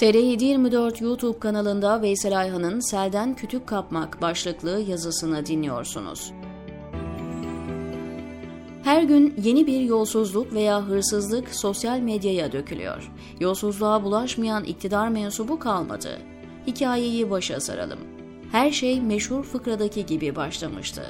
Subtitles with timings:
[0.00, 6.32] TR724 YouTube kanalında Veysel Ayhan'ın Selden Kütük Kapmak başlıklı yazısını dinliyorsunuz.
[8.84, 13.12] Her gün yeni bir yolsuzluk veya hırsızlık sosyal medyaya dökülüyor.
[13.40, 16.18] Yolsuzluğa bulaşmayan iktidar mensubu kalmadı.
[16.66, 17.98] Hikayeyi başa saralım.
[18.52, 21.06] Her şey meşhur fıkradaki gibi başlamıştı.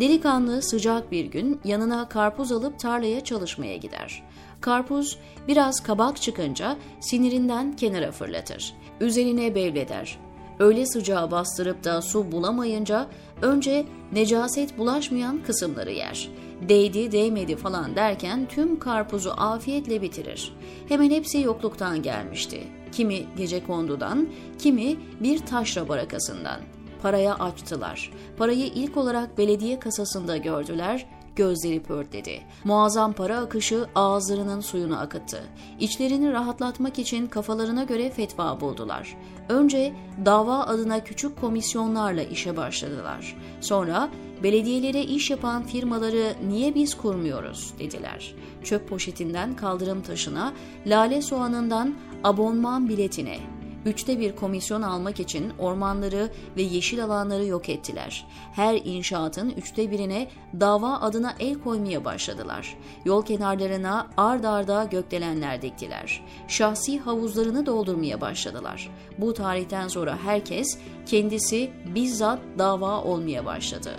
[0.00, 4.22] Delikanlı sıcak bir gün yanına karpuz alıp tarlaya çalışmaya gider.
[4.64, 5.18] Karpuz
[5.48, 8.74] biraz kabak çıkınca sinirinden kenara fırlatır.
[9.00, 10.18] Üzerine bevleder.
[10.58, 13.06] Öyle sıcağı bastırıp da su bulamayınca
[13.42, 16.28] önce necaset bulaşmayan kısımları yer.
[16.68, 20.52] Değdi değmedi falan derken tüm karpuzu afiyetle bitirir.
[20.88, 22.64] Hemen hepsi yokluktan gelmişti.
[22.92, 26.60] Kimi gece kondudan, kimi bir taşra barakasından.
[27.02, 28.12] Paraya açtılar.
[28.38, 31.06] Parayı ilk olarak belediye kasasında gördüler,
[31.36, 32.40] gözleri pörtledi.
[32.64, 35.42] Muazzam para akışı ağızlarının suyunu akıttı.
[35.80, 39.16] İçlerini rahatlatmak için kafalarına göre fetva buldular.
[39.48, 39.92] Önce
[40.24, 43.36] dava adına küçük komisyonlarla işe başladılar.
[43.60, 44.10] Sonra
[44.42, 48.34] belediyelere iş yapan firmaları niye biz kurmuyoruz dediler.
[48.64, 50.52] Çöp poşetinden kaldırım taşına,
[50.86, 53.38] lale soğanından abonman biletine,
[53.84, 58.26] üçte bir komisyon almak için ormanları ve yeşil alanları yok ettiler.
[58.52, 60.28] Her inşaatın üçte birine
[60.60, 62.76] dava adına el koymaya başladılar.
[63.04, 66.22] Yol kenarlarına ard arda gökdelenler diktiler.
[66.48, 68.90] Şahsi havuzlarını doldurmaya başladılar.
[69.18, 73.90] Bu tarihten sonra herkes kendisi bizzat dava olmaya başladı.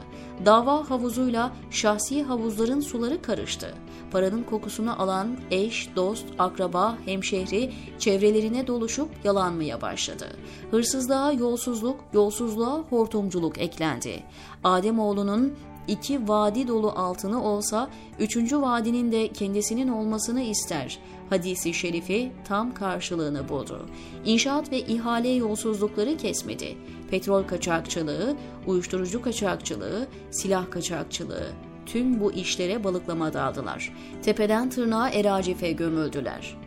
[0.45, 3.73] Dava havuzuyla şahsi havuzların suları karıştı.
[4.11, 10.27] Paranın kokusunu alan eş, dost, akraba, hemşehri çevrelerine doluşup yalanmaya başladı.
[10.71, 14.23] Hırsızlığa yolsuzluk, yolsuzluğa hortumculuk eklendi.
[14.63, 15.53] Ademoğlu'nun
[15.87, 20.99] iki vadi dolu altını olsa üçüncü vadinin de kendisinin olmasını ister.
[21.29, 23.85] Hadisi şerifi tam karşılığını buldu.
[24.25, 26.77] İnşaat ve ihale yolsuzlukları kesmedi.
[27.11, 28.35] Petrol kaçakçılığı,
[28.67, 31.47] uyuşturucu kaçakçılığı, silah kaçakçılığı,
[31.85, 33.93] tüm bu işlere balıklama daldılar.
[34.21, 36.64] Tepeden tırnağa eracife gömüldüler.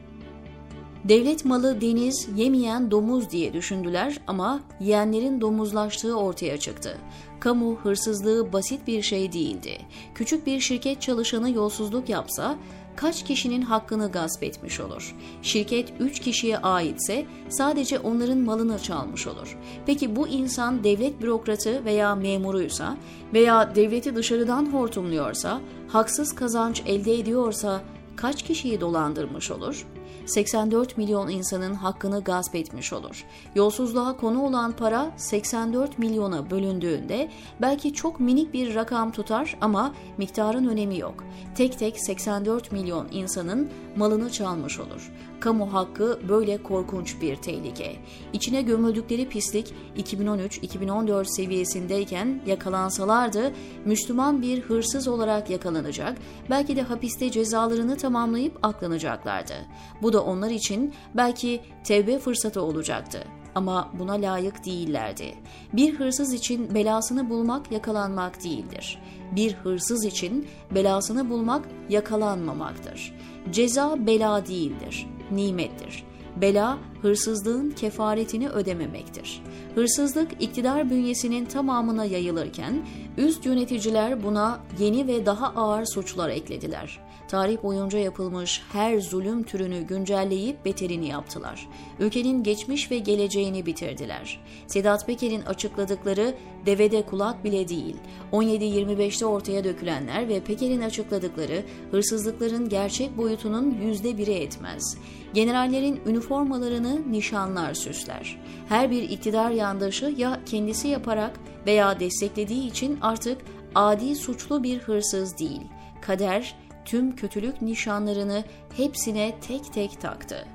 [1.04, 6.98] Devlet malı deniz, yemeyen domuz diye düşündüler ama yiyenlerin domuzlaştığı ortaya çıktı.
[7.40, 9.78] Kamu hırsızlığı basit bir şey değildi.
[10.14, 12.56] Küçük bir şirket çalışanı yolsuzluk yapsa
[12.96, 15.16] kaç kişinin hakkını gasp etmiş olur?
[15.42, 19.58] Şirket 3 kişiye aitse sadece onların malını çalmış olur.
[19.86, 22.96] Peki bu insan devlet bürokratı veya memuruysa
[23.34, 27.80] veya devleti dışarıdan hortumluyorsa, haksız kazanç elde ediyorsa
[28.16, 29.86] kaç kişiyi dolandırmış olur?
[30.26, 33.24] 84 milyon insanın hakkını gasp etmiş olur.
[33.54, 37.28] Yolsuzluğa konu olan para 84 milyona bölündüğünde
[37.60, 41.24] belki çok minik bir rakam tutar ama miktarın önemi yok.
[41.54, 45.12] Tek tek 84 milyon insanın malını çalmış olur.
[45.40, 47.96] Kamu hakkı böyle korkunç bir tehlike.
[48.32, 53.52] İçine gömüldükleri pislik 2013-2014 seviyesindeyken yakalansalardı
[53.84, 56.18] Müslüman bir hırsız olarak yakalanacak,
[56.50, 59.54] belki de hapiste cezalarını tamamlayıp aklanacaklardı.
[60.02, 65.34] Bu da onlar için belki tevbe fırsatı olacaktı ama buna layık değillerdi.
[65.72, 69.02] Bir hırsız için belasını bulmak yakalanmak değildir.
[69.36, 73.14] Bir hırsız için belasını bulmak yakalanmamaktır.
[73.50, 76.04] Ceza bela değildir, nimettir.
[76.36, 79.42] Bela, hırsızlığın kefaretini ödememektir.
[79.74, 82.86] Hırsızlık iktidar bünyesinin tamamına yayılırken
[83.16, 87.08] üst yöneticiler buna yeni ve daha ağır suçlar eklediler.
[87.28, 91.68] Tarih boyunca yapılmış her zulüm türünü güncelleyip beterini yaptılar.
[92.00, 94.40] Ülkenin geçmiş ve geleceğini bitirdiler.
[94.66, 96.34] Sedat Peker'in açıkladıkları
[96.66, 97.96] devede kulak bile değil.
[98.32, 104.98] 17-25'te ortaya dökülenler ve Peker'in açıkladıkları hırsızlıkların gerçek boyutunun yüzde biri etmez.
[105.34, 108.40] Generallerin üniformalarını nişanlar süsler.
[108.68, 113.38] Her bir iktidar yandaşı ya kendisi yaparak veya desteklediği için artık
[113.74, 115.62] adi suçlu bir hırsız değil.
[116.00, 118.44] Kader tüm kötülük nişanlarını
[118.76, 120.46] hepsine tek tek taktı.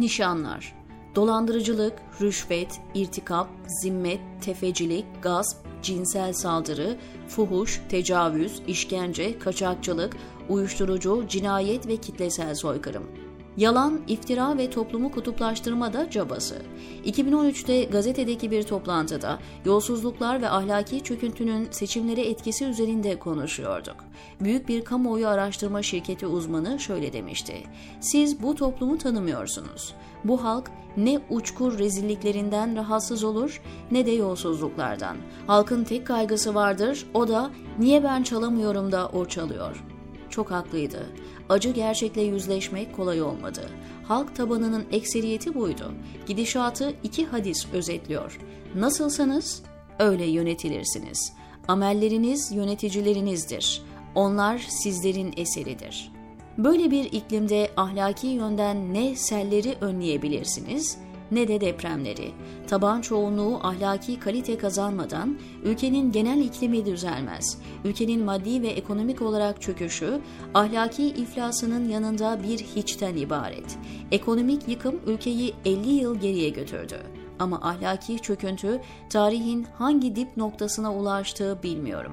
[0.00, 0.74] Nişanlar
[1.14, 6.96] dolandırıcılık, rüşvet, irtikap, zimmet, tefecilik, gasp, cinsel saldırı,
[7.28, 10.16] fuhuş, tecavüz, işkence, kaçakçılık,
[10.48, 13.21] uyuşturucu, cinayet ve kitlesel soykırım.
[13.56, 16.56] Yalan, iftira ve toplumu kutuplaştırma da cabası.
[17.04, 23.96] 2013'te gazetedeki bir toplantıda yolsuzluklar ve ahlaki çöküntünün seçimlere etkisi üzerinde konuşuyorduk.
[24.40, 27.56] Büyük bir kamuoyu araştırma şirketi uzmanı şöyle demişti.
[28.00, 29.94] Siz bu toplumu tanımıyorsunuz.
[30.24, 35.16] Bu halk ne uçkur rezilliklerinden rahatsız olur ne de yolsuzluklardan.
[35.46, 39.91] Halkın tek kaygısı vardır, o da niye ben çalamıyorum da o çalıyor.''
[40.32, 41.06] Çok haklıydı.
[41.48, 43.70] Acı gerçekle yüzleşmek kolay olmadı.
[44.04, 45.92] Halk tabanının ekseriyeti buydu.
[46.26, 48.38] Gidişatı iki hadis özetliyor.
[48.74, 49.62] Nasılsanız
[49.98, 51.32] öyle yönetilirsiniz.
[51.68, 53.82] Amelleriniz yöneticilerinizdir.
[54.14, 56.12] Onlar sizlerin eseridir.
[56.58, 60.98] Böyle bir iklimde ahlaki yönden ne selleri önleyebilirsiniz
[61.32, 62.30] ne de depremleri.
[62.66, 67.58] Taban çoğunluğu ahlaki kalite kazanmadan ülkenin genel iklimi düzelmez.
[67.84, 70.20] Ülkenin maddi ve ekonomik olarak çöküşü
[70.54, 73.78] ahlaki iflasının yanında bir hiçten ibaret.
[74.12, 76.96] Ekonomik yıkım ülkeyi 50 yıl geriye götürdü.
[77.38, 78.80] Ama ahlaki çöküntü
[79.10, 82.12] tarihin hangi dip noktasına ulaştığı bilmiyorum.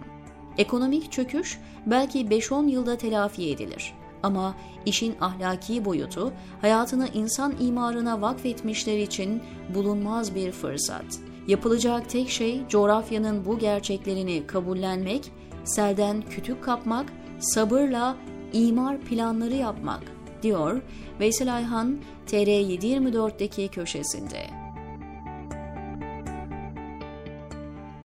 [0.58, 3.94] Ekonomik çöküş belki 5-10 yılda telafi edilir.
[4.24, 4.56] Ama
[4.86, 9.42] işin ahlaki boyutu hayatını insan imarına vakfetmişler için
[9.76, 11.20] bulunmaz bir fırsat.
[11.48, 15.32] Yapılacak tek şey coğrafyanın bu gerçeklerini kabullenmek,
[15.64, 18.18] selden kütük kapmak, sabırla
[18.54, 20.02] imar planları yapmak,
[20.44, 20.82] diyor
[21.20, 24.59] Veysel Ayhan TR724'deki köşesinde.